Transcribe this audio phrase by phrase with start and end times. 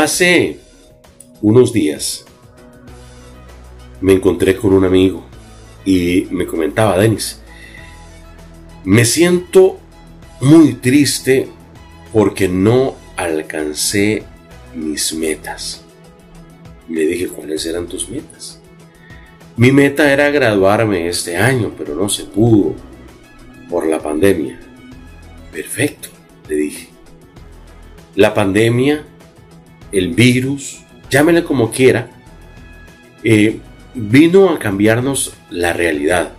[0.00, 0.56] Hace
[1.42, 2.24] unos días
[4.00, 5.26] me encontré con un amigo
[5.84, 7.42] y me comentaba, Denis,
[8.82, 9.78] me siento
[10.40, 11.48] muy triste
[12.14, 14.24] porque no alcancé
[14.74, 15.84] mis metas.
[16.88, 18.58] Le dije, ¿cuáles eran tus metas?
[19.58, 22.74] Mi meta era graduarme este año, pero no se pudo
[23.68, 24.58] por la pandemia.
[25.52, 26.08] Perfecto,
[26.48, 26.88] le dije.
[28.14, 29.04] La pandemia,
[29.92, 30.80] el virus,
[31.10, 32.10] llámele como quiera,
[33.22, 33.60] eh,
[33.94, 36.32] vino a cambiarnos la realidad.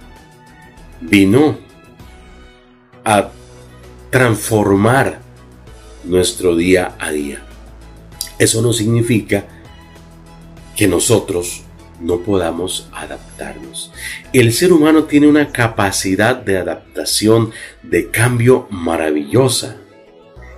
[1.02, 1.58] Vino
[3.04, 3.30] a
[4.10, 5.20] transformar
[6.04, 7.44] nuestro día a día.
[8.40, 9.46] Eso no significa
[10.76, 11.64] que nosotros
[12.00, 13.92] no podamos adaptarnos.
[14.34, 17.52] El ser humano tiene una capacidad de adaptación,
[17.84, 19.78] de cambio maravillosa.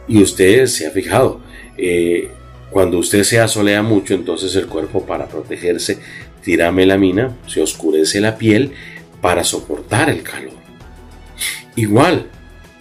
[0.07, 1.41] Y usted se ha fijado,
[1.77, 2.31] eh,
[2.73, 5.99] cuando usted se asolea mucho, entonces el cuerpo para protegerse
[6.41, 8.71] tira melamina, se oscurece la piel
[9.21, 10.55] para soportar el calor.
[11.75, 12.25] Igual,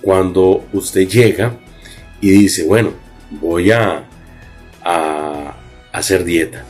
[0.01, 1.59] cuando usted llega
[2.23, 2.93] y dice, bueno,
[3.31, 4.09] voy a,
[5.93, 6.65] hacer dieta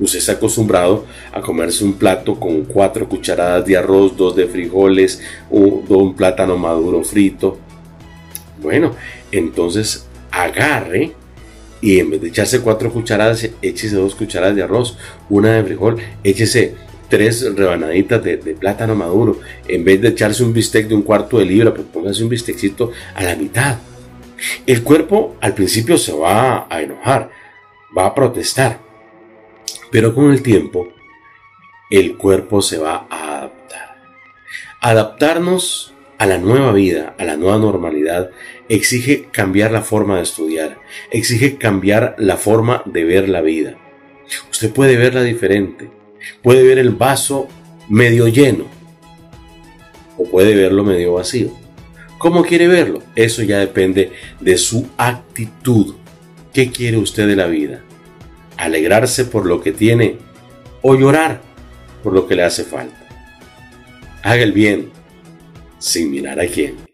[0.00, 5.20] Usted está acostumbrado a comerse un plato con cuatro cucharadas de arroz, dos de frijoles,
[5.50, 7.58] un, un plátano maduro frito.
[8.62, 8.94] Bueno,
[9.30, 11.14] entonces agarre
[11.80, 14.96] y en vez de echarse cuatro cucharadas, échese dos cucharadas de arroz,
[15.28, 16.74] una de frijol, échese
[17.08, 19.40] tres rebanaditas de, plátano maduro.
[19.66, 22.92] En vez de echarse un bistec de un cuarto de libra, pues póngase un bistecito
[23.14, 23.78] a la mitad.
[24.66, 27.30] El cuerpo al principio se va a enojar,
[27.96, 28.80] va a protestar,
[29.90, 30.88] pero con el tiempo,
[31.90, 33.96] el cuerpo se va a adaptar.
[34.80, 38.30] Adaptarnos a la nueva vida, a la nueva normalidad,
[38.68, 40.78] exige cambiar la forma de estudiar,
[41.10, 43.76] exige cambiar la forma de ver la vida.
[44.50, 45.90] Usted puede verla diferente,
[46.42, 47.48] puede ver el vaso
[47.88, 48.66] medio lleno
[50.16, 51.50] o puede verlo medio vacío.
[52.18, 53.02] ¿Cómo quiere verlo?
[53.14, 55.94] Eso ya depende de su actitud.
[56.52, 57.82] ¿Qué quiere usted de la vida?
[58.58, 60.18] alegrarse por lo que tiene
[60.82, 61.40] o llorar
[62.02, 62.96] por lo que le hace falta.
[64.22, 64.90] Haga el bien
[65.78, 66.87] sem mirar a?